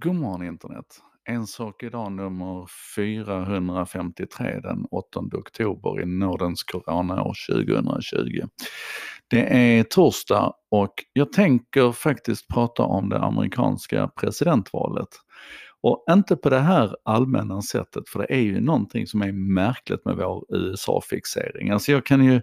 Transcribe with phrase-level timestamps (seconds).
[0.00, 0.86] God morgon internet!
[1.24, 7.34] En sak idag nummer 453 den 8 oktober i nådens coronaår
[7.64, 8.46] 2020.
[9.28, 15.08] Det är torsdag och jag tänker faktiskt prata om det amerikanska presidentvalet.
[15.82, 20.04] Och inte på det här allmänna sättet, för det är ju någonting som är märkligt
[20.04, 21.70] med vår USA-fixering.
[21.70, 22.40] Alltså jag kan, ju,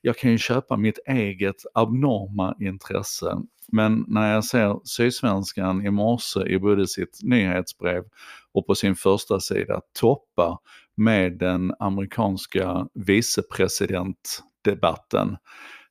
[0.00, 3.36] jag kan ju köpa mitt eget abnorma intresse,
[3.72, 8.04] men när jag ser Sydsvenskan i morse i både sitt nyhetsbrev
[8.52, 10.58] och på sin första sida toppa
[10.96, 15.36] med den amerikanska vicepresidentdebatten,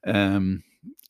[0.08, 0.62] um,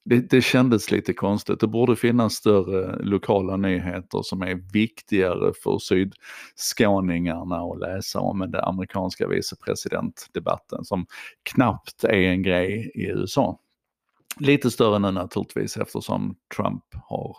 [0.09, 1.59] det, det kändes lite konstigt.
[1.59, 8.51] Det borde finnas större lokala nyheter som är viktigare för sydskåningarna att läsa om än
[8.51, 11.05] den amerikanska vicepresidentdebatten som
[11.43, 13.59] knappt är en grej i USA.
[14.39, 17.35] Lite större nu naturligtvis eftersom Trump har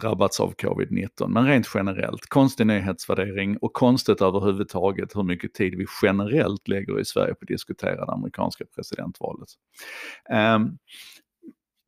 [0.00, 1.28] drabbats av covid-19.
[1.28, 7.04] Men rent generellt, konstig nyhetsvärdering och konstigt överhuvudtaget hur mycket tid vi generellt lägger i
[7.04, 9.48] Sverige på att diskutera det amerikanska presidentvalet.
[10.30, 10.78] Um,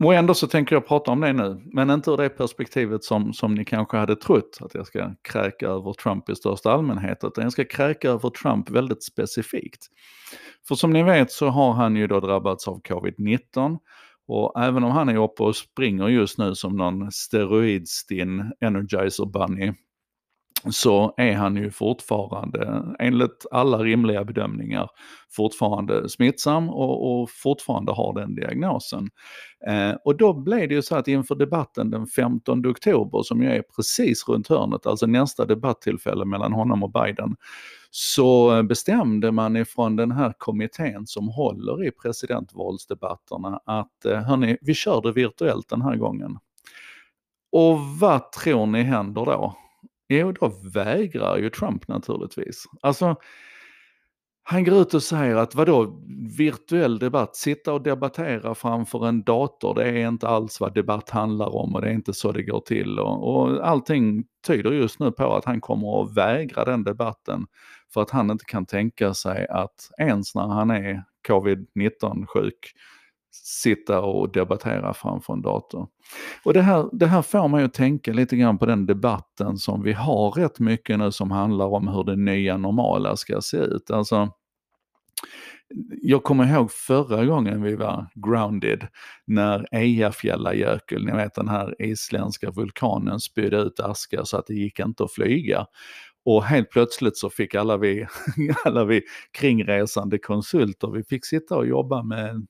[0.04, 3.32] och ändå så tänker jag prata om det nu, men inte ur det perspektivet som,
[3.32, 7.44] som ni kanske hade trott, att jag ska kräka över Trump i största allmänhet, utan
[7.44, 9.86] jag ska kräka över Trump väldigt specifikt.
[10.68, 13.78] För som ni vet så har han ju då drabbats av covid-19
[14.28, 19.72] och även om han är uppe och springer just nu som någon steroidstinn energizer bunny
[20.70, 24.90] så är han ju fortfarande, enligt alla rimliga bedömningar,
[25.30, 29.08] fortfarande smittsam och, och fortfarande har den diagnosen.
[29.66, 33.48] Eh, och då blev det ju så att inför debatten den 15 oktober, som ju
[33.48, 37.36] är precis runt hörnet, alltså nästa debattillfälle mellan honom och Biden,
[37.90, 44.74] så bestämde man ifrån den här kommittén som håller i presidentvalsdebatterna att eh, hörni, vi
[44.74, 46.38] kör det virtuellt den här gången.
[47.52, 49.56] Och vad tror ni händer då?
[50.08, 52.64] Jo, då vägrar ju Trump naturligtvis.
[52.80, 53.16] Alltså,
[54.50, 56.02] han går ut och säger att vadå,
[56.38, 61.54] virtuell debatt, sitta och debattera framför en dator, det är inte alls vad debatt handlar
[61.56, 62.98] om och det är inte så det går till.
[62.98, 67.46] Och, och allting tyder just nu på att han kommer att vägra den debatten
[67.94, 72.72] för att han inte kan tänka sig att ens när han är covid-19 sjuk
[73.30, 75.88] sitta och debattera framför en dator.
[76.44, 79.82] Och det här, det här får mig att tänka lite grann på den debatten som
[79.82, 83.90] vi har rätt mycket nu som handlar om hur det nya normala ska se ut.
[83.90, 84.28] Alltså,
[86.02, 88.86] jag kommer ihåg förra gången vi var grounded
[89.26, 94.78] när Eyjafjallajökull, ni vet den här isländska vulkanen spydde ut aska så att det gick
[94.78, 95.66] inte att flyga.
[96.24, 98.06] Och helt plötsligt så fick alla vi,
[98.64, 99.02] alla vi
[99.32, 102.46] kringresande konsulter, vi fick sitta och jobba med med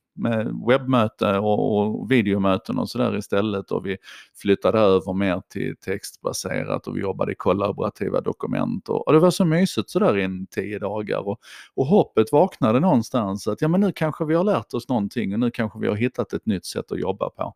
[0.68, 3.70] webbmöte och, och videomöten och sådär istället.
[3.70, 3.96] Och vi
[4.42, 8.88] flyttade över mer till textbaserat och vi jobbade i kollaborativa dokument.
[8.88, 11.28] Och, och det var så mysigt sådär i tio dagar.
[11.28, 11.40] Och,
[11.74, 15.40] och hoppet vaknade någonstans att ja men nu kanske vi har lärt oss någonting och
[15.40, 17.54] nu kanske vi har hittat ett nytt sätt att jobba på.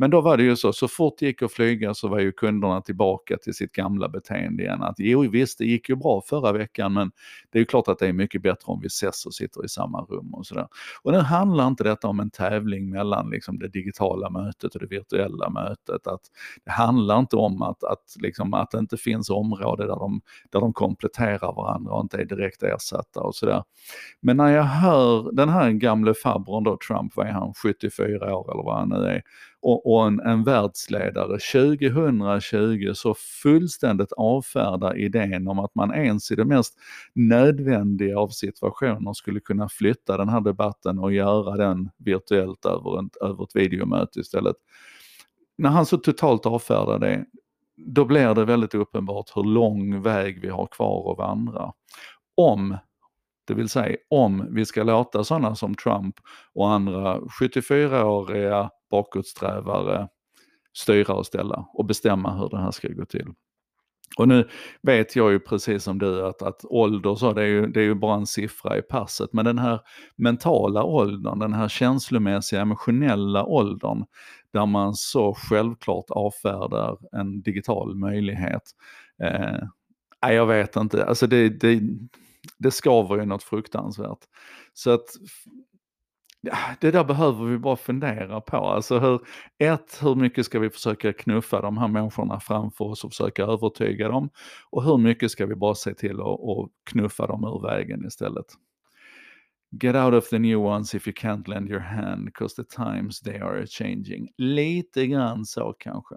[0.00, 2.32] Men då var det ju så, så fort det gick att flyga så var ju
[2.32, 4.82] kunderna tillbaka till sitt gamla beteende igen.
[4.82, 7.10] Att jo visst, det gick ju bra förra veckan men
[7.50, 9.68] det är ju klart att det är mycket bättre om vi ses och sitter i
[9.68, 10.68] samma rum och sådär.
[11.02, 14.86] Och nu handlar inte detta om en tävling mellan liksom det digitala mötet och det
[14.86, 16.06] virtuella mötet.
[16.06, 16.20] Att
[16.64, 20.60] det handlar inte om att, att, liksom, att det inte finns områden där de, där
[20.60, 23.62] de kompletterar varandra och inte är direkt ersatta och sådär.
[24.20, 28.52] Men när jag hör den här gamle farbrorn då, Trump, vad är han, 74 år
[28.52, 29.22] eller vad han nu är,
[29.62, 36.34] och, och en, en världsledare 2020 så fullständigt avfärdar idén om att man ens i
[36.34, 36.74] det mest
[37.14, 43.10] nödvändiga av situationer skulle kunna flytta den här debatten och göra den virtuellt över, en,
[43.20, 44.56] över ett videomöte istället.
[45.58, 47.24] När han så totalt avfärdar det,
[47.76, 51.72] då blir det väldigt uppenbart hur lång väg vi har kvar att vandra.
[52.36, 52.76] Om
[53.46, 56.14] det vill säga om vi ska låta sådana som Trump
[56.54, 60.08] och andra 74-åriga bakåtsträvare
[60.72, 63.26] styra och ställa och bestämma hur det här ska gå till.
[64.16, 64.48] Och nu
[64.82, 67.84] vet jag ju precis som du att, att ålder så, det är, ju, det är
[67.84, 69.80] ju bara en siffra i passet, men den här
[70.16, 74.04] mentala åldern, den här känslomässiga, emotionella åldern,
[74.52, 78.62] där man så självklart avfärdar en digital möjlighet.
[79.22, 81.80] Eh, jag vet inte, alltså det, det,
[82.58, 84.24] det skaver ju något fruktansvärt.
[84.72, 85.08] Så att
[86.80, 88.56] det där behöver vi bara fundera på.
[88.56, 89.20] Alltså hur,
[89.58, 94.08] ett, hur mycket ska vi försöka knuffa de här människorna framför oss och försöka övertyga
[94.08, 94.30] dem?
[94.70, 98.46] Och hur mycket ska vi bara se till att, att knuffa dem ur vägen istället?
[99.72, 103.20] Get out of the new ones if you can't lend your hand, because the times
[103.20, 104.28] they are changing.
[104.36, 106.14] Lite grann så kanske.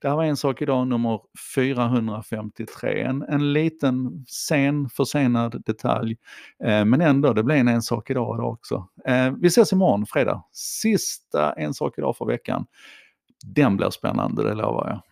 [0.00, 1.20] Det här var en sak idag, nummer
[1.54, 3.02] 453.
[3.02, 6.16] En, en liten sen, försenad detalj.
[6.64, 8.88] Eh, men ändå, det blir en en sak idag, idag också.
[9.06, 10.44] Eh, vi ses imorgon, fredag.
[10.52, 12.66] Sista en sak idag för veckan.
[13.46, 15.02] Den blir spännande, det lovar jag.